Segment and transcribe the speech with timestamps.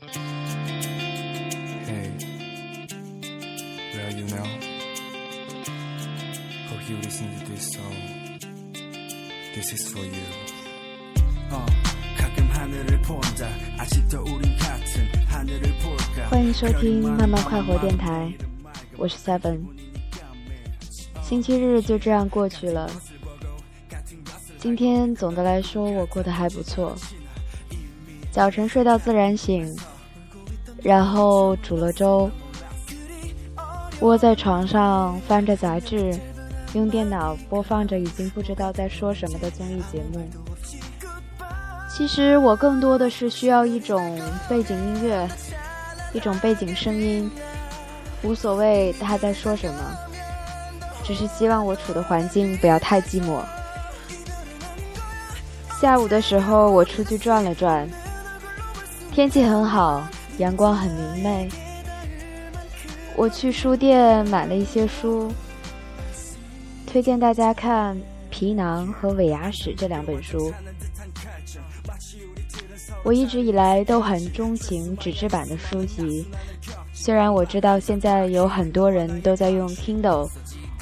[0.00, 0.08] Hey,
[3.92, 4.46] where are you now?
[6.68, 7.94] Hope you listen to this song.
[9.54, 10.24] This is for you.
[11.50, 11.66] 어,
[12.16, 13.50] 가끔 하늘을 본다.
[13.76, 16.30] 아직도 우린 같은 하늘을 볼까?
[16.30, 18.32] 欢迎收听慢慢快活电台，
[18.96, 19.66] 我是 Seven。
[21.22, 22.90] 星期日就这样过去了，
[24.58, 26.96] 今天总的来说我过得还不错。
[28.35, 29.73] 早晨睡到自然醒，
[30.83, 32.29] 然后煮了粥，
[34.01, 36.13] 窝在床上翻着杂志，
[36.73, 40.29] 用电脑播放着已经不知道在说什么的综艺节目。
[41.89, 44.19] 其实我更多的是需要一种
[44.49, 45.25] 背景音乐，
[46.11, 47.31] 一种背景声音，
[48.21, 49.79] 无所谓他在说什么，
[51.05, 53.39] 只是希望我处的环境不要太寂寞。
[55.79, 57.87] 下午的时候，我出去转了转。
[59.15, 60.05] 天气很好，
[60.39, 61.47] 阳光很明媚。
[63.15, 65.31] 我去书店买了一些书，
[66.85, 67.95] 推荐大家看
[68.29, 70.51] 《皮囊》和《尾牙史》这两本书。
[73.05, 76.27] 我一直以来都很钟情纸质版的书籍，
[76.91, 80.29] 虽然我知道现在有很多人都在用 Kindle，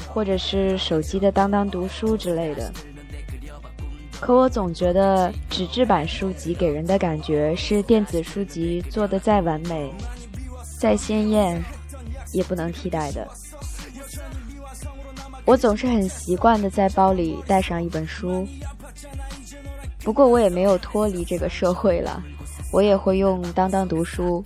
[0.07, 2.73] 或者是手机的当当读书之类的。
[4.25, 9.93] 可我总觉得纸质版书籍给人的感觉是电子书籍做的再完美、
[10.79, 11.61] 再鲜艳，
[12.31, 13.27] 也不能替代的。
[15.43, 18.47] 我总是很习惯的在包里带上一本书，
[20.05, 22.23] 不过我也没有脱离这个社会了，
[22.71, 24.41] 我也会用当当读书，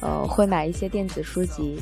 [0.00, 1.78] 呃，会买一些电子书籍，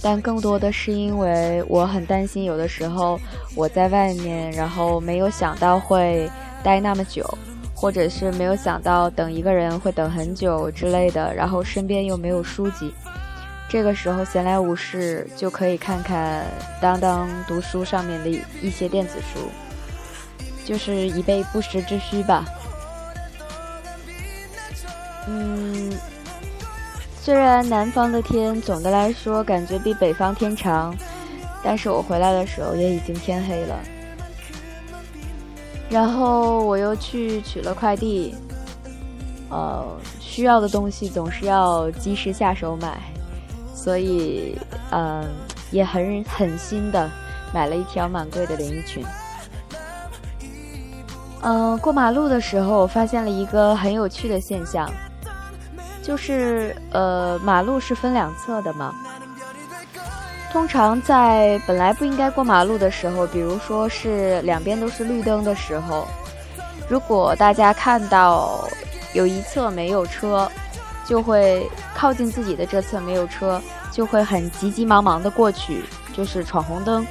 [0.00, 3.18] 但更多的是因为我很担心，有的时候
[3.56, 6.30] 我在外面，然后没有想到会。
[6.62, 7.26] 待那么久，
[7.74, 12.94] 或者是没有想到等一个人会等很久之类的，然后身边又没有书籍，
[13.68, 16.44] 这个时候闲来无事就可以看看
[16.80, 19.48] 当当读书上面的一些电子书，
[20.64, 22.44] 就是以备不时之需吧。
[25.28, 25.92] 嗯，
[27.20, 30.94] 虽然南方的天总的来说感觉比北方天长，
[31.62, 33.78] 但是我回来的时候也已经天黑了。
[35.90, 38.34] 然后我又去取了快递，
[39.50, 39.84] 呃，
[40.20, 43.00] 需要的东西总是要及时下手买，
[43.74, 44.56] 所以，
[44.92, 45.28] 嗯，
[45.72, 47.10] 也很狠心的
[47.52, 49.04] 买了一条蛮贵的连衣裙。
[51.42, 54.88] 嗯，过马路的时候，我发现了一个很有趣的现象，
[56.02, 58.94] 就是，呃，马路是分两侧的嘛。
[60.52, 66.06] 通常在本来不应该过马路的时候，比如说是两边都是绿灯的时候，
[66.88, 68.68] 如果大家看到
[69.14, 70.50] 有一侧没有车，
[71.06, 73.62] 就会靠近自己的这侧没有车，
[73.92, 75.84] 就会很急急忙忙的过去，
[76.16, 77.06] 就是闯红灯。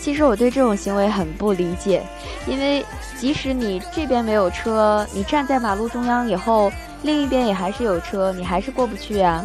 [0.00, 2.02] 其实我对这种行为很不理解，
[2.46, 2.84] 因为
[3.16, 6.70] 即使你这边没有车，你站在马路中央以后，
[7.02, 9.44] 另一边也还是有车，你还是过不去呀。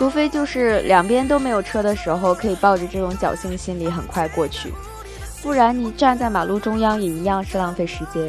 [0.00, 4.72] 除非就是两边都没有车的时候，可以抱着这种侥幸心理很快过去，
[5.42, 8.26] 不然你站在马路中央也一样是浪费时间。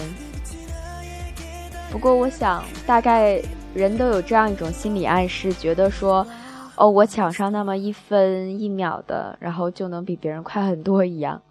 [1.89, 3.41] 不过我想，大概
[3.73, 6.27] 人都有这样一种心理暗示，觉得说，
[6.75, 11.41] 哦，我抢上那么一分一秒的，然后就能比别人快很多一样。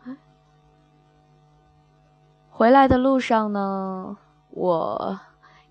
[2.50, 4.18] 回来的路上呢，
[4.50, 5.18] 我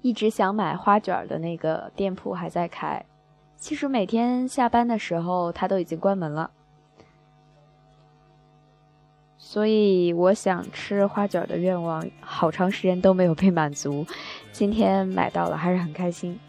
[0.02, 3.06] 一直想买花卷的那个店铺还在开。
[3.60, 6.50] 其实每天下班的时候，他都已经关门了，
[9.38, 14.06] 所以我想吃花卷的愿望好长时间都没有被满足。
[14.54, 16.40] 今天买到了，还是很开心。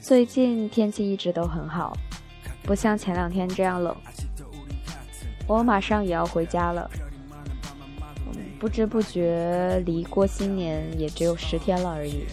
[0.00, 1.96] 最近天气一直都很好，
[2.62, 3.94] 不像前两天这样冷。
[5.46, 6.90] 我马上也要回家了，
[8.58, 12.24] 不知不觉离过新年也只有十天了而已。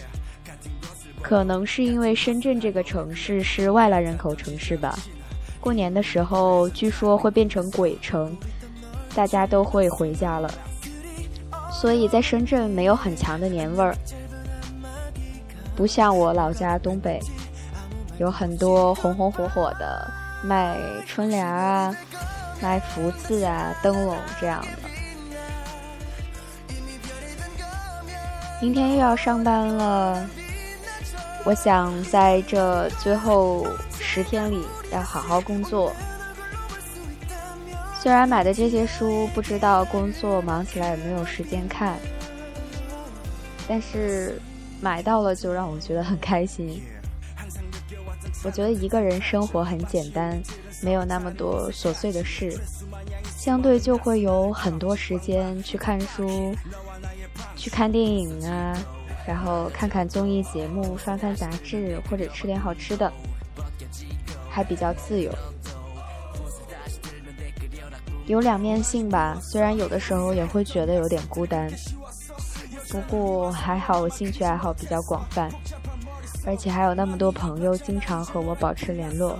[1.24, 4.94] 可能是因为深圳这个城市是外来人口城市吧，
[5.58, 8.36] 过年的时候据说会变成鬼城，
[9.14, 10.52] 大家都会回家了，
[11.72, 13.96] 所以在深圳没有很强的年味儿，
[15.74, 17.18] 不像我老家东北，
[18.18, 20.06] 有很多红红火火的
[20.44, 21.96] 卖春联啊、
[22.60, 24.68] 卖福字啊、灯笼这样的。
[28.60, 30.28] 明天又要上班了。
[31.44, 33.66] 我想在这最后
[33.98, 35.92] 十天里要好好工作。
[38.00, 41.98] 虽然买的这些书，不知道工作忙起来有没有时间看。
[43.66, 44.40] 但是
[44.80, 46.82] 买到了就让我觉得很开心。
[48.42, 50.42] 我觉得一个人生活很简单，
[50.82, 52.58] 没有那么多琐碎的事，
[53.36, 56.54] 相对就会有很多时间去看书、
[57.56, 58.76] 去看电影啊，
[59.26, 63.12] 然后看看综艺节目、翻翻杂志或者吃点好吃的，
[64.50, 65.32] 还比较自由。
[68.26, 71.70] 有两面性吧，虽然有的时候也会觉得有点孤单，
[72.90, 75.50] 不过还好我兴趣爱好比较广泛。
[76.46, 79.38] 而且还有那么多朋友经常和我保持联络。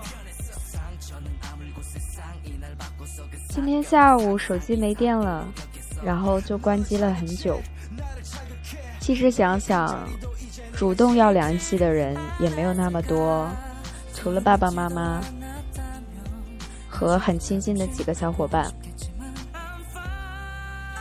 [3.50, 5.46] 今天下午手机没电了，
[6.02, 7.60] 然后就关机了很久。
[9.04, 9.98] 其实想想，
[10.74, 13.46] 主动要联系的人也没有那么多，
[14.14, 15.20] 除了爸爸妈妈
[16.88, 18.72] 和很亲近的几个小伙伴，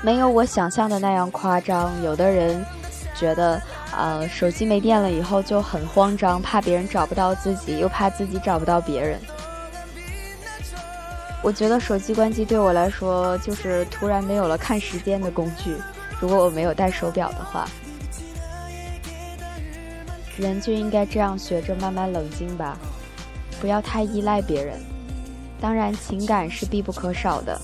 [0.01, 2.03] 没有我想象的那样夸张。
[2.03, 2.61] 有的人
[3.15, 3.61] 觉得。
[3.95, 9.19] 呃，手机没电了以后就很慌张，怕别人找不到自己，又怕自己找不到别人。
[11.43, 15.77] 我觉得手机关机对我来说就是突然没有了看时间的工具。
[16.19, 17.69] 如果我没有戴手表的话，
[20.37, 22.77] 人就应该这样学着慢慢冷静吧，
[23.61, 24.79] 不要太依赖别人。
[25.61, 27.59] 当然，情感是必不可少的，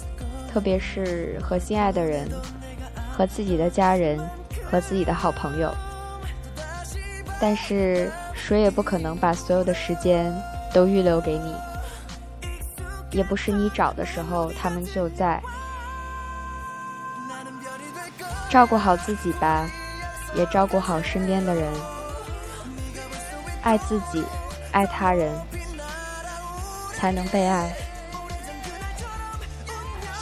[0.51, 2.30] 特别是和心爱的人、
[3.12, 4.19] 和自己的家人、
[4.69, 5.74] 和自己的好朋友。
[7.42, 10.33] 但是谁也不可能把所有的时间
[10.74, 11.54] 都预留给你，
[13.12, 15.42] 也不是你找的时候他们就在。
[18.50, 19.69] 照顾好自己吧，
[20.33, 21.72] 也照顾好身边的人。
[23.61, 24.23] 爱自己，
[24.71, 25.33] 爱他人，
[26.95, 27.71] 才能被爱。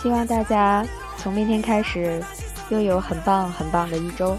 [0.01, 0.85] 希望大家
[1.17, 2.23] 从明天开始，
[2.69, 4.37] 又有很棒很棒的一周。